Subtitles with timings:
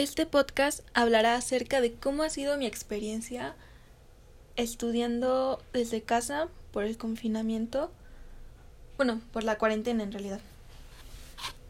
[0.00, 3.54] Este podcast hablará acerca de cómo ha sido mi experiencia
[4.56, 7.92] estudiando desde casa por el confinamiento,
[8.96, 10.40] bueno, por la cuarentena en realidad,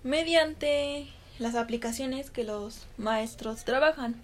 [0.04, 1.08] mediante
[1.40, 4.22] las aplicaciones que los maestros trabajan.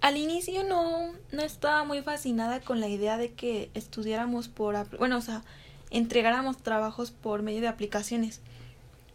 [0.00, 5.18] Al inicio no, no estaba muy fascinada con la idea de que estudiáramos por, bueno,
[5.18, 5.42] o sea,
[5.90, 8.40] entregáramos trabajos por medio de aplicaciones,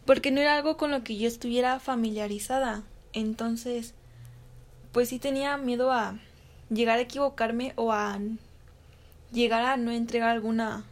[0.06, 2.84] porque no era algo con lo que yo estuviera familiarizada.
[3.18, 3.96] Entonces,
[4.92, 6.20] pues sí tenía miedo a
[6.70, 8.20] llegar a equivocarme o a
[9.32, 10.86] llegar a no entregar alguna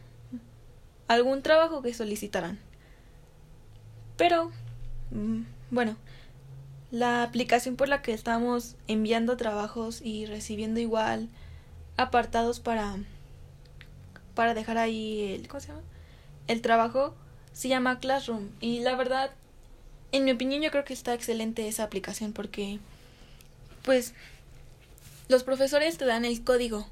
[1.06, 2.58] algún trabajo que solicitaran.
[4.16, 4.50] Pero
[5.12, 5.96] mm, bueno,
[6.90, 11.28] la aplicación por la que estamos enviando trabajos y recibiendo igual
[11.96, 12.96] apartados para
[14.34, 15.82] para dejar ahí el ¿cómo se llama?
[16.48, 17.14] el trabajo
[17.52, 19.30] se llama Classroom y la verdad
[20.12, 22.78] en mi opinión yo creo que está excelente esa aplicación porque
[23.82, 24.14] pues
[25.28, 26.86] los profesores te dan el código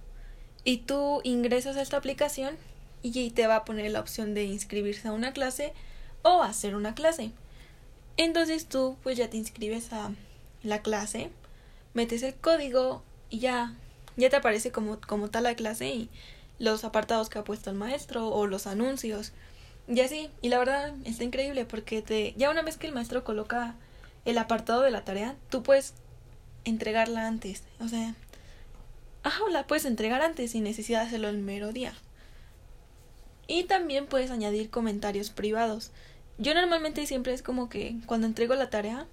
[0.64, 2.56] y tú ingresas a esta aplicación
[3.02, 5.72] y te va a poner la opción de inscribirse a una clase
[6.22, 7.32] o hacer una clase.
[8.16, 10.12] Entonces tú pues ya te inscribes a
[10.62, 11.30] la clase,
[11.92, 13.74] metes el código y ya
[14.16, 16.08] ya te aparece como como tal la clase y
[16.58, 19.32] los apartados que ha puesto el maestro o los anuncios.
[19.86, 23.22] Y así, y la verdad está increíble porque te ya una vez que el maestro
[23.24, 23.74] coloca
[24.24, 25.94] el apartado de la tarea, tú puedes
[26.64, 28.14] entregarla antes, o sea,
[29.22, 31.92] ajá, la puedes entregar antes sin necesidad de hacerlo el mero día.
[33.46, 35.90] Y también puedes añadir comentarios privados.
[36.38, 39.06] Yo normalmente siempre es como que cuando entrego la tarea,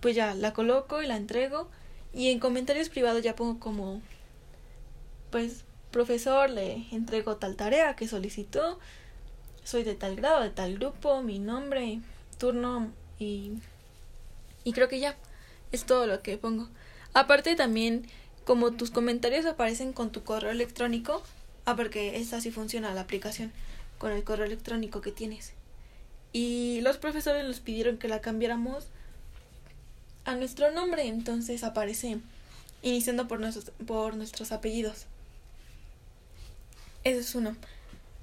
[0.00, 1.68] pues ya la coloco y la entrego
[2.12, 4.00] y en comentarios privados ya pongo como
[5.30, 8.78] pues profesor le entrego tal tarea que solicitó
[9.64, 12.00] soy de tal grado, de tal grupo, mi nombre,
[12.38, 13.52] turno y,
[14.64, 15.16] y creo que ya
[15.70, 16.68] es todo lo que pongo.
[17.14, 18.06] Aparte también,
[18.44, 21.22] como tus comentarios aparecen con tu correo electrónico,
[21.64, 23.52] ah, porque esa sí funciona la aplicación,
[23.98, 25.52] con el correo electrónico que tienes.
[26.32, 28.86] Y los profesores nos pidieron que la cambiáramos
[30.24, 32.18] a nuestro nombre, entonces aparece
[32.80, 35.06] iniciando por nuestros, por nuestros apellidos.
[37.04, 37.56] Eso es uno.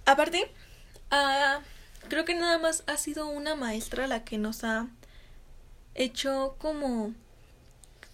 [0.05, 0.49] Aparte,
[1.11, 1.61] Ah,
[2.07, 4.87] creo que nada más ha sido una maestra la que nos ha
[5.95, 7.13] hecho como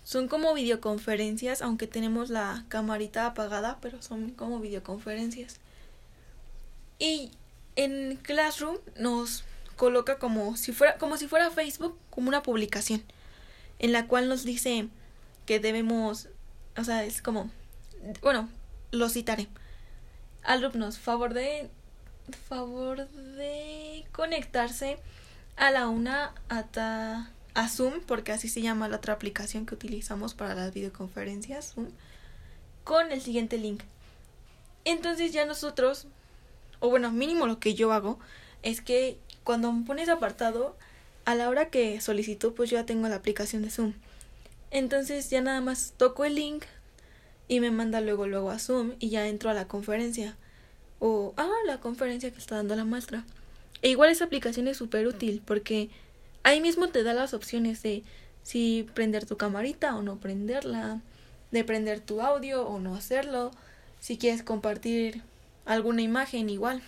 [0.04, 5.60] son como videoconferencias, aunque tenemos la camarita apagada, pero son como videoconferencias.
[7.00, 7.32] Y
[7.76, 9.44] en Classroom nos
[9.76, 13.04] coloca como si fuera como si fuera Facebook, como una publicación
[13.80, 14.88] en la cual nos dice
[15.46, 16.30] que debemos,
[16.78, 17.50] o sea, es como
[18.22, 18.48] bueno,
[18.92, 19.48] lo citaré.
[20.44, 21.70] Alumnos, favor de
[22.47, 24.97] favor de conectarse
[25.56, 30.34] a la una a, a Zoom, porque así se llama la otra aplicación que utilizamos
[30.34, 31.88] para las videoconferencias, Zoom,
[32.84, 33.81] con el siguiente link.
[34.84, 36.08] Entonces ya nosotros,
[36.80, 38.19] o bueno, mínimo lo que yo hago,
[38.62, 40.75] es que cuando me pones apartado,
[41.25, 43.94] a la hora que solicito, pues yo ya tengo la aplicación de Zoom.
[44.72, 46.66] Entonces ya nada más toco el link
[47.47, 50.38] y me manda luego luego a Zoom y ya entro a la conferencia
[51.00, 53.24] o ah, la conferencia que está dando la maestra.
[53.82, 55.90] E igual esa aplicación es súper útil porque
[56.44, 58.04] ahí mismo te da las opciones de
[58.44, 61.02] si prender tu camarita o no prenderla,
[61.52, 63.52] de prender tu audio o no hacerlo,
[64.00, 65.22] si quieres compartir
[65.66, 66.82] alguna imagen igual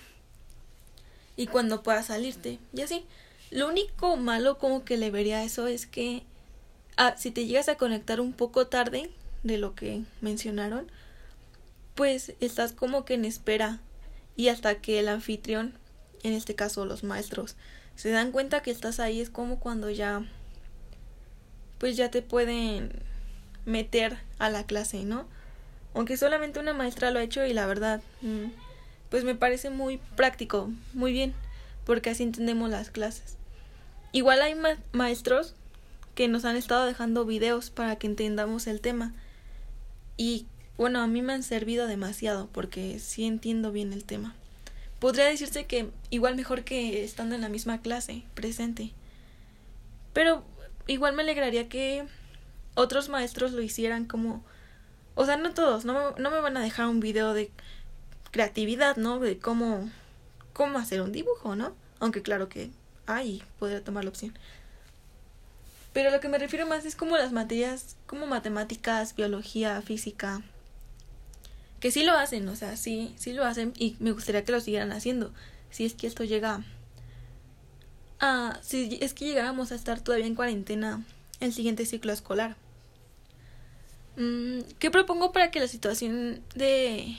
[1.35, 3.05] y cuando puedas salirte y así.
[3.49, 6.23] Lo único malo como que le vería eso es que
[6.97, 9.09] ah, si te llegas a conectar un poco tarde
[9.43, 10.91] de lo que mencionaron,
[11.95, 13.79] pues estás como que en espera
[14.37, 15.73] y hasta que el anfitrión,
[16.23, 17.57] en este caso los maestros,
[17.95, 20.23] se dan cuenta que estás ahí es como cuando ya
[21.79, 22.91] pues ya te pueden
[23.65, 25.27] meter a la clase, ¿no?
[25.93, 28.45] Aunque solamente una maestra lo ha hecho y la verdad mm,
[29.09, 31.33] pues me parece muy práctico, muy bien,
[31.85, 33.37] porque así entendemos las clases.
[34.11, 34.55] Igual hay
[34.91, 35.55] maestros
[36.15, 39.13] que nos han estado dejando videos para que entendamos el tema
[40.17, 40.45] y
[40.77, 44.35] bueno, a mí me han servido demasiado porque sí entiendo bien el tema.
[44.99, 48.91] Podría decirse que igual mejor que estando en la misma clase, presente.
[50.13, 50.43] Pero
[50.85, 52.05] igual me alegraría que
[52.75, 54.43] otros maestros lo hicieran como...
[55.15, 57.51] O sea, no todos, no, no me van a dejar un video de
[58.31, 59.19] creatividad, ¿no?
[59.19, 59.89] De cómo,
[60.53, 61.75] cómo hacer un dibujo, ¿no?
[61.99, 62.69] Aunque claro que
[63.07, 64.37] hay, podría tomar la opción.
[65.93, 70.43] Pero lo que me refiero más es como las materias, como matemáticas, biología, física,
[71.87, 74.59] que sí lo hacen, o sea, sí, sí lo hacen y me gustaría que lo
[74.59, 75.31] siguieran haciendo.
[75.69, 76.65] Si es que esto llega
[78.19, 78.59] a...
[78.61, 81.01] Si es que llegáramos a estar todavía en cuarentena
[81.39, 82.57] el siguiente ciclo escolar.
[84.17, 87.15] Mm, ¿Qué propongo para que la situación de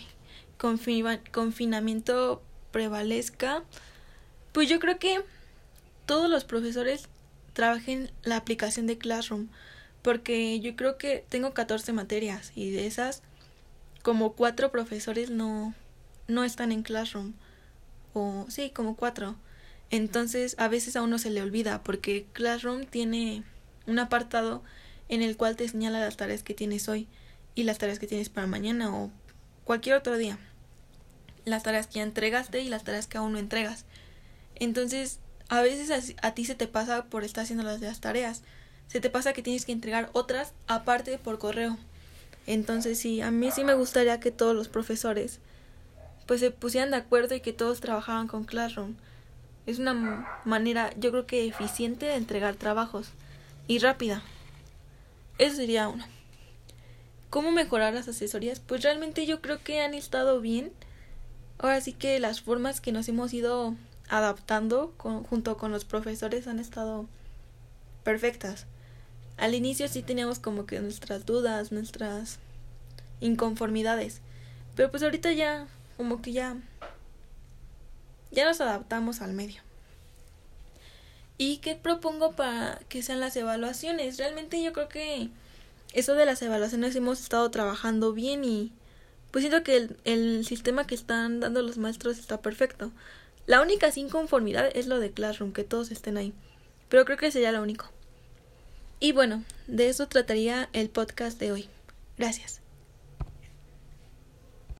[0.58, 3.64] confinamiento prevalezca?
[4.52, 5.22] Pues yo creo que
[6.04, 7.08] todos los profesores
[7.54, 9.48] trabajen la aplicación de Classroom,
[10.02, 13.22] porque yo creo que tengo 14 materias y de esas
[14.08, 15.74] como cuatro profesores no
[16.28, 17.34] no están en Classroom
[18.14, 19.36] o sí, como cuatro.
[19.90, 23.42] Entonces, a veces a uno se le olvida porque Classroom tiene
[23.86, 24.62] un apartado
[25.10, 27.06] en el cual te señala las tareas que tienes hoy
[27.54, 29.10] y las tareas que tienes para mañana o
[29.64, 30.38] cualquier otro día.
[31.44, 33.84] Las tareas que ya entregaste y las tareas que aún no entregas.
[34.54, 35.20] Entonces,
[35.50, 38.40] a veces a, ti se te pasa por estar haciendo las, las tareas.
[38.86, 41.76] Se te pasa que tienes que entregar otras aparte por correo.
[42.48, 45.38] Entonces, sí, a mí sí me gustaría que todos los profesores
[46.24, 48.94] pues se pusieran de acuerdo y que todos trabajaran con Classroom.
[49.66, 53.10] Es una manera, yo creo que eficiente de entregar trabajos
[53.66, 54.22] y rápida.
[55.36, 56.06] Eso sería uno.
[57.28, 58.60] ¿Cómo mejorar las asesorías?
[58.60, 60.72] Pues realmente yo creo que han estado bien.
[61.58, 63.74] Ahora sí que las formas que nos hemos ido
[64.08, 67.04] adaptando junto con los profesores han estado
[68.04, 68.66] perfectas.
[69.38, 72.38] Al inicio sí teníamos como que nuestras dudas, nuestras
[73.20, 74.20] inconformidades.
[74.74, 76.56] Pero pues ahorita ya como que ya
[78.30, 79.62] ya nos adaptamos al medio.
[81.38, 84.18] ¿Y qué propongo para que sean las evaluaciones?
[84.18, 85.30] Realmente yo creo que
[85.92, 88.72] eso de las evaluaciones hemos estado trabajando bien y
[89.30, 92.90] pues siento que el, sistema que están dando los maestros está perfecto.
[93.46, 96.32] La única sin conformidad es lo de Classroom, que todos estén ahí.
[96.88, 97.90] Pero creo que sería lo único.
[99.00, 101.68] Y bueno, de eso trataría el podcast de hoy.
[102.16, 102.60] Gracias.